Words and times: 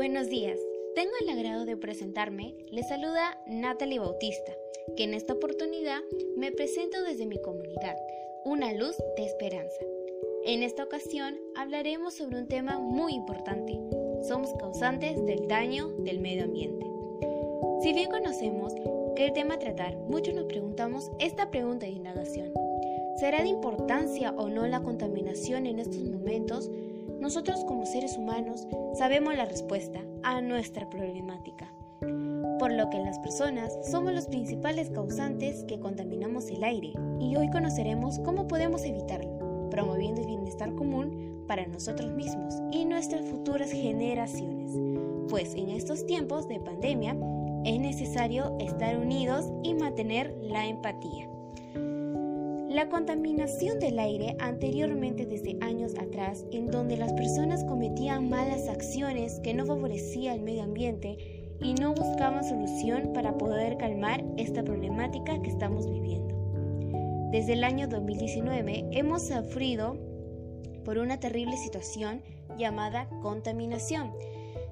Buenos 0.00 0.30
días. 0.30 0.58
Tengo 0.94 1.10
el 1.20 1.28
agrado 1.28 1.66
de 1.66 1.76
presentarme. 1.76 2.54
Les 2.70 2.88
saluda 2.88 3.38
Natalie 3.46 3.98
Bautista, 3.98 4.56
que 4.96 5.04
en 5.04 5.12
esta 5.12 5.34
oportunidad 5.34 6.00
me 6.38 6.52
presento 6.52 7.02
desde 7.02 7.26
mi 7.26 7.38
comunidad, 7.38 7.98
una 8.46 8.72
luz 8.72 8.96
de 9.18 9.26
esperanza. 9.26 9.84
En 10.46 10.62
esta 10.62 10.84
ocasión 10.84 11.36
hablaremos 11.54 12.14
sobre 12.14 12.38
un 12.38 12.48
tema 12.48 12.78
muy 12.78 13.12
importante. 13.12 13.78
Somos 14.26 14.54
causantes 14.58 15.22
del 15.26 15.46
daño 15.48 15.88
del 15.98 16.18
medio 16.18 16.44
ambiente. 16.44 16.86
Si 17.82 17.92
bien 17.92 18.10
conocemos 18.10 18.72
que 19.16 19.26
el 19.26 19.34
tema 19.34 19.58
tratar, 19.58 19.98
muchos 19.98 20.32
nos 20.32 20.46
preguntamos 20.46 21.10
esta 21.18 21.50
pregunta 21.50 21.84
de 21.84 21.92
indagación. 21.92 22.54
¿Será 23.18 23.42
de 23.42 23.48
importancia 23.48 24.32
o 24.32 24.48
no 24.48 24.66
la 24.66 24.82
contaminación 24.82 25.66
en 25.66 25.78
estos 25.78 26.02
momentos? 26.04 26.70
Nosotros 27.18 27.64
como 27.64 27.86
seres 27.86 28.16
humanos 28.16 28.66
sabemos 28.94 29.36
la 29.36 29.44
respuesta 29.44 30.00
a 30.22 30.40
nuestra 30.40 30.88
problemática, 30.88 31.72
por 32.58 32.72
lo 32.72 32.90
que 32.90 32.98
las 32.98 33.18
personas 33.18 33.76
somos 33.90 34.12
los 34.12 34.26
principales 34.26 34.90
causantes 34.90 35.64
que 35.64 35.80
contaminamos 35.80 36.50
el 36.50 36.62
aire 36.62 36.92
y 37.18 37.36
hoy 37.36 37.50
conoceremos 37.50 38.18
cómo 38.20 38.46
podemos 38.46 38.84
evitarlo, 38.84 39.68
promoviendo 39.70 40.20
el 40.20 40.26
bienestar 40.26 40.74
común 40.74 41.44
para 41.46 41.66
nosotros 41.66 42.12
mismos 42.12 42.54
y 42.70 42.84
nuestras 42.84 43.26
futuras 43.26 43.72
generaciones, 43.72 44.72
pues 45.28 45.54
en 45.54 45.70
estos 45.70 46.06
tiempos 46.06 46.46
de 46.48 46.60
pandemia 46.60 47.16
es 47.64 47.80
necesario 47.80 48.56
estar 48.58 48.96
unidos 48.96 49.50
y 49.62 49.74
mantener 49.74 50.36
la 50.42 50.66
empatía. 50.66 51.28
La 52.70 52.88
contaminación 52.88 53.80
del 53.80 53.98
aire 53.98 54.36
anteriormente 54.38 55.26
desde 55.26 55.58
años 55.60 55.94
atrás, 55.98 56.44
en 56.52 56.70
donde 56.70 56.96
las 56.96 57.12
personas 57.14 57.64
cometían 57.64 58.28
malas 58.28 58.68
acciones 58.68 59.40
que 59.40 59.54
no 59.54 59.66
favorecían 59.66 60.36
el 60.36 60.42
medio 60.42 60.62
ambiente 60.62 61.56
y 61.60 61.74
no 61.74 61.94
buscaban 61.94 62.44
solución 62.44 63.12
para 63.12 63.36
poder 63.36 63.76
calmar 63.76 64.24
esta 64.36 64.62
problemática 64.62 65.42
que 65.42 65.50
estamos 65.50 65.90
viviendo. 65.90 66.32
Desde 67.32 67.54
el 67.54 67.64
año 67.64 67.88
2019 67.88 68.86
hemos 68.92 69.26
sufrido 69.26 69.96
por 70.84 70.98
una 70.98 71.18
terrible 71.18 71.56
situación 71.56 72.22
llamada 72.56 73.08
contaminación. 73.20 74.12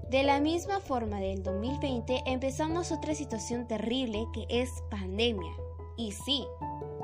De 0.08 0.22
la 0.22 0.38
misma 0.38 0.78
forma 0.78 1.18
del 1.18 1.42
2020 1.42 2.22
empezamos 2.26 2.92
otra 2.92 3.16
situación 3.16 3.66
terrible 3.66 4.24
que 4.32 4.46
es 4.48 4.70
pandemia. 4.88 5.50
Y 5.96 6.12
sí, 6.12 6.44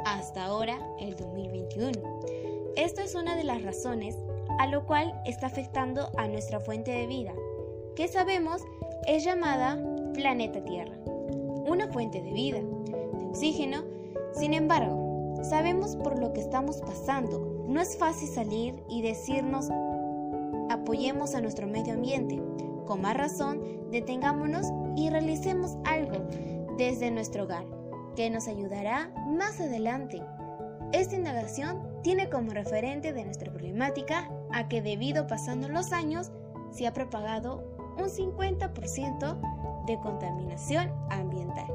hasta 0.04 0.44
ahora 0.44 0.78
el 0.98 1.16
2021. 1.16 1.92
Esto 2.76 3.00
es 3.00 3.14
una 3.14 3.36
de 3.36 3.44
las 3.44 3.62
razones 3.62 4.16
a 4.58 4.66
lo 4.66 4.86
cual 4.86 5.20
está 5.24 5.46
afectando 5.46 6.10
a 6.16 6.28
nuestra 6.28 6.60
fuente 6.60 6.90
de 6.92 7.06
vida, 7.06 7.32
que 7.96 8.08
sabemos 8.08 8.62
es 9.06 9.24
llamada 9.24 9.78
planeta 10.12 10.62
Tierra, 10.64 10.96
una 11.66 11.88
fuente 11.88 12.22
de 12.22 12.32
vida, 12.32 12.60
de 12.60 13.24
oxígeno. 13.26 13.84
Sin 14.32 14.54
embargo, 14.54 15.42
sabemos 15.42 15.96
por 15.96 16.18
lo 16.18 16.32
que 16.32 16.40
estamos 16.40 16.80
pasando. 16.80 17.64
No 17.68 17.80
es 17.80 17.96
fácil 17.96 18.28
salir 18.28 18.82
y 18.88 19.02
decirnos 19.02 19.68
apoyemos 20.70 21.34
a 21.34 21.40
nuestro 21.40 21.66
medio 21.66 21.94
ambiente. 21.94 22.40
Con 22.86 23.00
más 23.00 23.16
razón, 23.16 23.62
detengámonos 23.90 24.66
y 24.96 25.10
realicemos 25.10 25.76
algo 25.84 26.18
desde 26.76 27.10
nuestro 27.10 27.44
hogar 27.44 27.83
que 28.14 28.30
nos 28.30 28.48
ayudará 28.48 29.10
más 29.26 29.60
adelante. 29.60 30.22
Esta 30.92 31.16
indagación 31.16 31.82
tiene 32.02 32.28
como 32.28 32.52
referente 32.52 33.12
de 33.12 33.24
nuestra 33.24 33.52
problemática 33.52 34.30
a 34.52 34.68
que 34.68 34.82
debido 34.82 35.26
pasando 35.26 35.68
los 35.68 35.92
años 35.92 36.30
se 36.70 36.86
ha 36.86 36.92
propagado 36.92 37.64
un 37.98 38.08
50% 38.08 39.86
de 39.86 40.00
contaminación 40.00 40.92
ambiental. 41.10 41.66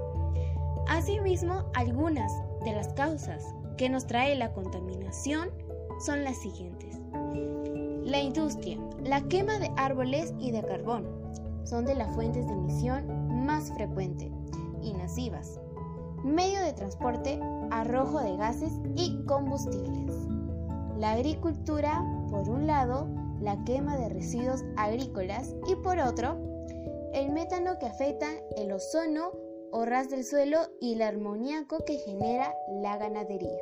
Asimismo, 0.87 1.65
algunas 1.73 2.31
de 2.63 2.73
las 2.73 2.89
causas 2.93 3.43
que 3.77 3.89
nos 3.89 4.07
trae 4.07 4.35
la 4.35 4.53
contaminación 4.53 5.49
son 6.05 6.23
las 6.23 6.37
siguientes. 6.37 6.99
La 8.03 8.19
industria, 8.19 8.77
la 9.03 9.21
quema 9.21 9.59
de 9.59 9.71
árboles 9.77 10.33
y 10.39 10.51
de 10.51 10.63
carbón 10.63 11.07
son 11.63 11.85
de 11.85 11.95
las 11.95 12.13
fuentes 12.15 12.47
de 12.47 12.53
emisión 12.53 13.45
más 13.45 13.71
frecuentes 13.73 14.31
y 14.81 14.93
nocivas 14.93 15.59
medio 16.23 16.61
de 16.61 16.73
transporte, 16.73 17.39
arrojo 17.71 18.19
de 18.19 18.37
gases 18.37 18.73
y 18.95 19.23
combustibles. 19.25 20.15
La 20.97 21.13
agricultura, 21.13 22.03
por 22.29 22.49
un 22.49 22.67
lado, 22.67 23.07
la 23.41 23.63
quema 23.63 23.97
de 23.97 24.09
residuos 24.09 24.63
agrícolas 24.75 25.55
y 25.67 25.75
por 25.75 25.99
otro, 25.99 26.37
el 27.13 27.31
metano 27.31 27.79
que 27.79 27.85
afecta 27.85 28.27
el 28.57 28.71
ozono 28.71 29.31
o 29.71 29.85
ras 29.85 30.09
del 30.09 30.25
suelo 30.25 30.59
y 30.79 30.93
el 30.93 31.01
armoníaco 31.01 31.83
que 31.85 31.97
genera 31.99 32.53
la 32.81 32.97
ganadería. 32.97 33.57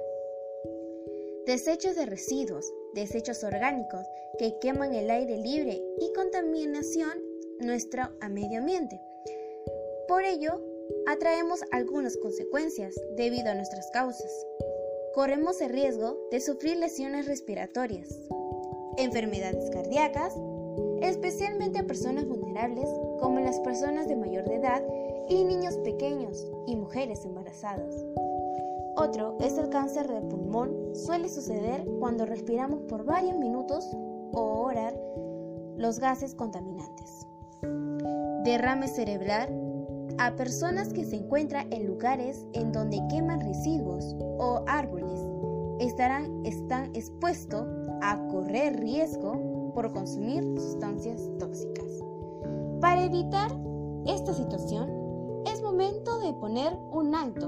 Desechos 1.46 1.96
de 1.96 2.06
residuos, 2.06 2.74
desechos 2.94 3.44
orgánicos 3.44 4.06
que 4.38 4.58
queman 4.60 4.94
el 4.94 5.10
aire 5.10 5.38
libre 5.38 5.82
y 6.00 6.12
contaminación 6.14 7.22
nuestro 7.60 8.04
medio 8.30 8.60
ambiente. 8.60 9.00
Por 10.08 10.24
ello, 10.24 10.62
atraemos 11.08 11.64
algunas 11.72 12.18
consecuencias 12.18 12.96
debido 13.16 13.50
a 13.50 13.56
nuestras 13.56 13.90
causas. 13.92 14.32
Corremos 15.14 15.62
el 15.62 15.70
riesgo 15.70 16.18
de 16.32 16.40
sufrir 16.42 16.78
lesiones 16.78 17.26
respiratorias, 17.26 18.08
enfermedades 18.98 19.70
cardíacas, 19.72 20.34
especialmente 21.02 21.80
a 21.80 21.88
personas 21.88 22.28
vulnerables 22.28 22.90
como 23.20 23.40
las 23.40 23.60
personas 23.62 24.08
de 24.08 24.16
mayor 24.16 24.52
edad 24.52 24.84
y 25.30 25.44
niños 25.44 25.78
pequeños 25.80 26.46
y 26.68 26.76
mujeres 26.76 27.26
embarazadas. 27.26 28.06
Otro 28.96 29.38
es 29.40 29.58
el 29.58 29.70
cáncer 29.70 30.08
de 30.08 30.22
pulmón. 30.22 30.96
Suele 30.96 31.30
suceder 31.30 31.86
cuando 32.00 32.26
respiramos 32.26 32.82
por 32.84 33.06
varios 33.06 33.38
minutos 33.38 33.88
o 34.34 34.42
horas 34.62 34.94
los 35.78 36.00
gases 36.00 36.34
contaminantes. 36.34 37.28
Derrame 38.44 38.88
cerebral 38.88 39.67
a 40.20 40.36
personas 40.36 40.92
que 40.94 41.06
se 41.06 41.18
encuentran 41.18 41.72
en 41.72 41.88
lugares 41.88 42.46
en 42.54 42.72
donde 42.72 43.00
queman 43.10 43.40
residuos 43.42 44.16
o 44.40 44.64
árboles 44.68 45.20
estarán 45.80 46.44
están 46.46 46.90
expuestos 46.96 47.68
a 48.02 48.18
correr 48.30 48.80
riesgo 48.80 49.72
por 49.76 49.92
consumir 49.92 50.44
sustancias 50.60 51.22
tóxicas. 51.40 52.04
Para 52.82 53.06
evitar 53.06 53.52
esta 54.08 54.34
situación, 54.34 54.90
es 55.46 55.62
momento 55.62 56.20
de 56.20 56.34
poner 56.34 56.74
un 56.92 57.14
alto. 57.14 57.48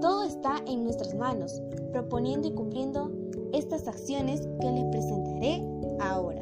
Todo 0.00 0.24
está 0.24 0.56
en 0.66 0.84
nuestras 0.84 1.14
manos, 1.14 1.60
proponiendo 1.92 2.48
y 2.48 2.52
cumpliendo 2.52 3.10
estas 3.52 3.86
acciones 3.86 4.48
que 4.60 4.70
les 4.70 4.84
presentaré 4.86 5.62
ahora. 6.00 6.40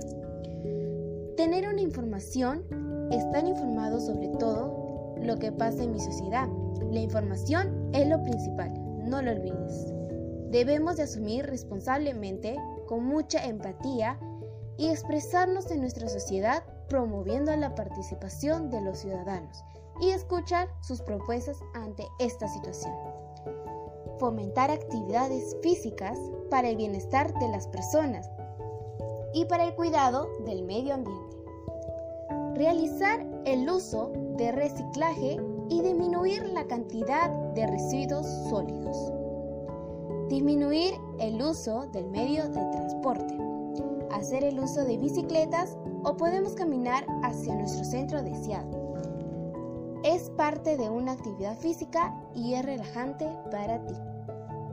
Tener 1.37 1.69
una 1.69 1.81
información, 1.81 2.63
estar 3.11 3.47
informado 3.47 4.01
sobre 4.01 4.29
todo 4.29 4.76
lo 5.21 5.37
que 5.39 5.53
pasa 5.53 5.83
en 5.83 5.93
mi 5.93 6.01
sociedad. 6.01 6.49
La 6.91 7.01
información 7.01 7.91
es 7.93 8.07
lo 8.09 8.23
principal, 8.23 8.73
no 9.09 9.23
lo 9.23 9.33
olvides. 9.33 9.93
Debemos 10.51 10.97
de 10.97 11.03
asumir 11.03 11.47
responsablemente, 11.47 12.57
con 12.87 13.05
mucha 13.05 13.45
empatía 13.45 14.19
y 14.79 14.89
expresarnos 14.89 15.71
en 15.71 15.81
nuestra 15.81 16.09
sociedad 16.09 16.63
promoviendo 16.89 17.55
la 17.57 17.75
participación 17.75 18.71
de 18.71 18.81
los 18.81 18.99
ciudadanos 18.99 19.65
y 20.01 20.11
escuchar 20.11 20.69
sus 20.83 21.01
propuestas 21.03 21.59
ante 21.75 22.07
esta 22.19 22.47
situación. 22.49 22.95
Fomentar 24.19 24.71
actividades 24.71 25.57
físicas 25.63 26.19
para 26.51 26.69
el 26.69 26.77
bienestar 26.77 27.33
de 27.35 27.49
las 27.49 27.67
personas 27.69 28.31
y 29.35 29.45
para 29.47 29.65
el 29.65 29.75
cuidado 29.75 30.29
del 30.47 30.63
medio 30.63 30.95
ambiente. 30.95 31.37
Realizar 32.55 33.27
el 33.45 33.69
uso 33.69 34.13
de 34.37 34.53
reciclaje 34.53 35.41
y 35.71 35.81
disminuir 35.81 36.47
la 36.49 36.67
cantidad 36.67 37.31
de 37.55 37.67
residuos 37.67 38.27
sólidos. 38.49 39.13
Disminuir 40.29 40.95
el 41.19 41.41
uso 41.41 41.87
del 41.87 42.07
medio 42.11 42.45
de 42.49 42.65
transporte. 42.73 43.39
Hacer 44.11 44.45
el 44.45 44.61
uso 44.61 44.85
de 44.85 44.99
bicicletas 44.99 45.77
o 46.05 46.17
podemos 46.17 46.55
caminar 46.55 47.07
hacia 47.23 47.55
nuestro 47.55 47.85
centro 47.85 48.23
deseado. 48.23 48.95
Es 50.05 50.31
parte 50.31 50.77
de 50.77 50.91
una 50.91 51.13
actividad 51.13 51.57
física 51.57 52.15
y 52.35 52.55
es 52.55 52.65
relajante 52.65 53.29
para 53.51 53.85
ti. 53.87 53.95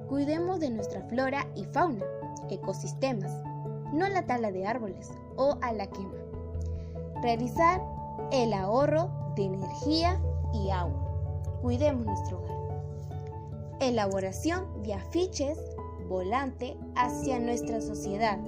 Cuidemos 0.10 0.60
de 0.60 0.70
nuestra 0.70 1.02
flora 1.04 1.48
y 1.56 1.64
fauna, 1.66 2.06
ecosistemas, 2.50 3.32
no 3.94 4.08
la 4.10 4.26
tala 4.26 4.52
de 4.52 4.68
árboles 4.68 5.10
o 5.38 5.58
a 5.62 5.72
la 5.74 5.88
quema. 5.88 6.14
Realizar 7.22 7.82
el 8.32 8.54
ahorro 8.54 9.23
de 9.36 9.44
energía 9.44 10.22
y 10.54 10.70
agua. 10.70 11.08
Cuidemos 11.62 12.06
nuestro 12.06 12.40
hogar. 12.40 12.54
Elaboración 13.80 14.84
de 14.84 14.94
afiches 14.94 15.58
volante 16.08 16.78
hacia 16.96 17.40
nuestra 17.40 17.82
sociedad. 17.82 18.40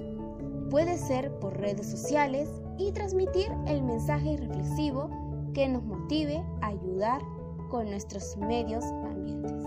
Puede 0.70 0.98
ser 0.98 1.38
por 1.38 1.56
redes 1.58 1.90
sociales, 1.90 2.48
y 2.78 2.92
transmitir 2.92 3.50
el 3.66 3.82
mensaje 3.82 4.36
reflexivo 4.36 5.08
que 5.54 5.68
nos 5.68 5.82
motive 5.84 6.44
a 6.60 6.68
ayudar 6.68 7.22
con 7.70 7.86
nuestros 7.86 8.36
medios 8.36 8.84
ambientes. 8.84 9.62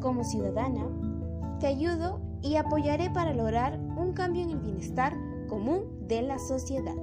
Como 0.00 0.24
ciudadana, 0.24 0.86
te 1.60 1.66
ayudo 1.66 2.20
y 2.42 2.56
apoyaré 2.56 3.10
para 3.10 3.34
lograr 3.34 3.78
un 3.96 4.12
cambio 4.12 4.42
en 4.42 4.50
el 4.50 4.58
bienestar 4.58 5.14
común 5.48 6.06
de 6.06 6.22
la 6.22 6.38
sociedad. 6.38 6.94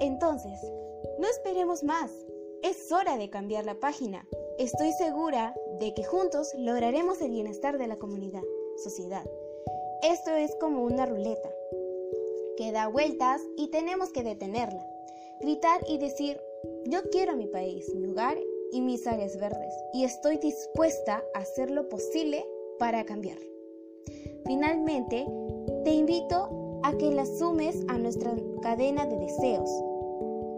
Entonces, 0.00 0.60
no 1.18 1.28
esperemos 1.28 1.82
más. 1.82 2.10
Es 2.62 2.90
hora 2.90 3.16
de 3.16 3.30
cambiar 3.30 3.64
la 3.64 3.78
página. 3.78 4.26
Estoy 4.58 4.92
segura 4.92 5.54
de 5.80 5.94
que 5.94 6.04
juntos 6.04 6.52
lograremos 6.56 7.20
el 7.20 7.30
bienestar 7.30 7.78
de 7.78 7.86
la 7.86 7.96
comunidad, 7.96 8.42
sociedad. 8.82 9.24
Esto 10.02 10.30
es 10.32 10.54
como 10.56 10.84
una 10.84 11.06
ruleta 11.06 11.50
que 12.56 12.72
da 12.72 12.88
vueltas 12.88 13.40
y 13.56 13.68
tenemos 13.68 14.10
que 14.10 14.24
detenerla. 14.24 14.84
Gritar 15.40 15.80
y 15.88 15.98
decir, 15.98 16.40
yo 16.86 17.02
quiero 17.10 17.36
mi 17.36 17.46
país, 17.46 17.94
mi 17.94 18.06
hogar 18.08 18.36
y 18.72 18.80
mis 18.80 19.06
áreas 19.06 19.36
verdes 19.38 19.74
y 19.94 20.04
estoy 20.04 20.38
dispuesta 20.38 21.22
a 21.34 21.38
hacer 21.38 21.70
lo 21.70 21.88
posible 21.88 22.44
para 22.78 23.04
cambiar. 23.04 23.38
Finalmente, 24.46 25.26
te 25.84 25.90
invito 25.90 26.80
a 26.82 26.96
que 26.96 27.10
la 27.10 27.26
sumes 27.26 27.84
a 27.88 27.98
nuestra 27.98 28.34
cadena 28.62 29.06
de 29.06 29.16
deseos, 29.18 29.70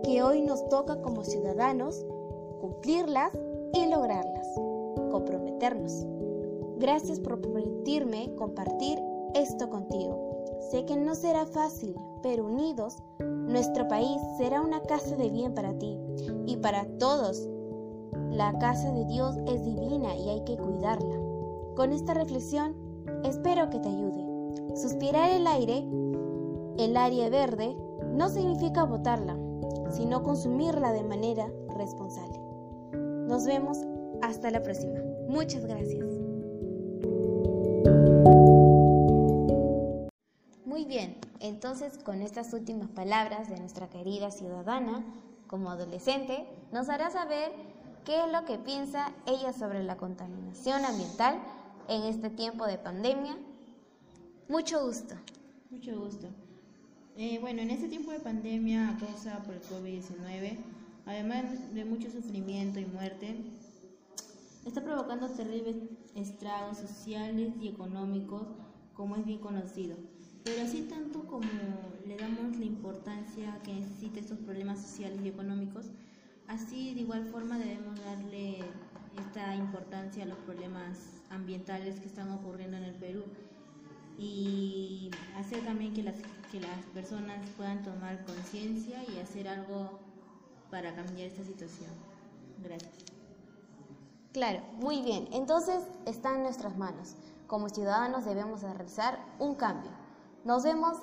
que 0.03 0.23
hoy 0.23 0.43
nos 0.43 0.69
toca 0.69 1.01
como 1.03 1.25
ciudadanos 1.25 2.05
cumplirlas 2.61 3.33
y 3.73 3.87
lograrlas, 3.87 4.47
comprometernos. 5.11 6.07
Gracias 6.79 7.21
por 7.21 7.41
permitirme 7.41 8.35
compartir 8.37 8.99
esto 9.35 9.69
contigo. 9.69 10.45
Sé 10.71 10.85
que 10.85 10.97
no 10.97 11.15
será 11.15 11.47
fácil, 11.47 11.95
pero 12.23 12.47
unidos, 12.47 13.03
nuestro 13.19 13.89
país 13.89 14.21
será 14.39 14.61
una 14.61 14.81
casa 14.83 15.17
de 15.17 15.31
bien 15.31 15.55
para 15.55 15.73
ti 15.79 15.99
y 16.47 16.57
para 16.57 16.87
todos. 16.99 17.49
La 18.31 18.59
casa 18.59 18.93
de 18.93 19.05
Dios 19.07 19.37
es 19.47 19.65
divina 19.65 20.17
y 20.17 20.29
hay 20.29 20.45
que 20.45 20.57
cuidarla. 20.57 21.17
Con 21.77 21.93
esta 21.93 22.15
reflexión, 22.15 22.75
espero 23.25 23.71
que 23.71 23.79
te 23.79 23.89
ayude. 23.89 24.77
Suspirar 24.77 25.31
el 25.31 25.47
aire, 25.47 25.85
el 26.79 26.97
área 26.97 27.29
verde, 27.29 27.77
no 28.13 28.29
significa 28.29 28.85
botarla, 28.85 29.37
sino 29.91 30.23
consumirla 30.23 30.93
de 30.93 31.03
manera 31.03 31.51
responsable. 31.77 32.39
Nos 33.27 33.47
vemos 33.47 33.79
hasta 34.23 34.51
la 34.51 34.63
próxima. 34.63 35.01
Muchas 35.29 35.65
gracias. 35.65 36.07
Muy 40.65 40.85
bien, 40.85 41.17
entonces 41.41 41.99
con 41.99 42.23
estas 42.23 42.53
últimas 42.53 42.89
palabras 42.91 43.49
de 43.49 43.59
nuestra 43.59 43.89
querida 43.89 44.31
ciudadana, 44.31 45.05
como 45.47 45.71
adolescente, 45.71 46.47
nos 46.73 46.89
hará 46.89 47.11
saber 47.11 47.53
qué 48.05 48.25
es 48.25 48.33
lo 48.33 48.45
que 48.45 48.59
piensa 48.59 49.13
ella 49.27 49.53
sobre 49.53 49.83
la 49.83 49.97
contaminación 49.97 50.85
ambiental 50.85 51.41
en 51.89 52.05
este 52.05 52.31
tiempo 52.31 52.67
de 52.67 52.79
pandemia. 52.79 53.37
Mucho 54.49 54.85
gusto. 54.85 55.15
Mucho 55.71 55.99
gusto. 56.01 56.29
Eh, 57.23 57.39
bueno, 57.39 57.61
en 57.61 57.69
este 57.69 57.87
tiempo 57.87 58.13
de 58.13 58.21
pandemia 58.21 58.97
causada 58.99 59.43
por 59.43 59.53
el 59.53 59.61
COVID-19, 59.61 60.57
además 61.05 61.75
de 61.75 61.85
mucho 61.85 62.11
sufrimiento 62.11 62.81
y 62.81 62.87
muerte, 62.87 63.37
está 64.65 64.83
provocando 64.83 65.29
terribles 65.29 65.77
estragos 66.15 66.79
sociales 66.79 67.53
y 67.61 67.69
económicos, 67.69 68.47
como 68.95 69.17
es 69.17 69.27
bien 69.27 69.39
conocido. 69.39 69.97
Pero 70.45 70.63
así 70.63 70.87
tanto 70.89 71.27
como 71.27 71.45
le 72.07 72.17
damos 72.17 72.57
la 72.57 72.65
importancia 72.65 73.61
que 73.65 73.75
necesita 73.75 74.21
estos 74.21 74.39
problemas 74.39 74.81
sociales 74.81 75.21
y 75.23 75.29
económicos, 75.29 75.91
así 76.49 76.95
de 76.95 77.03
igual 77.03 77.27
forma 77.27 77.59
debemos 77.59 78.03
darle 78.03 78.61
esta 79.19 79.55
importancia 79.57 80.25
a 80.25 80.27
los 80.27 80.39
problemas 80.39 80.97
ambientales 81.29 82.01
que 82.01 82.07
están 82.07 82.31
ocurriendo 82.31 82.79
en 82.79 82.85
el 82.85 82.95
Perú 82.95 83.25
y 84.21 85.11
hacer 85.37 85.65
también 85.65 85.95
que 85.95 86.03
las, 86.03 86.17
que 86.53 86.61
las 86.61 86.85
personas 86.93 87.39
puedan 87.57 87.83
tomar 87.83 88.23
conciencia 88.27 89.03
y 89.09 89.19
hacer 89.19 89.49
algo 89.49 89.99
para 90.71 90.95
cambiar 90.95 91.29
esta 91.29 91.43
situación. 91.43 91.91
Gracias. 92.63 92.93
Claro, 94.33 94.61
muy 94.75 95.01
bien. 95.03 95.29
Entonces 95.33 95.83
está 96.07 96.35
en 96.35 96.43
nuestras 96.43 96.77
manos. 96.77 97.17
Como 97.47 97.69
ciudadanos 97.71 98.27
debemos 98.27 98.63
realizar 98.63 99.19
un 99.39 99.55
cambio. 99.55 99.91
Nos 100.45 100.63
vemos 100.63 100.99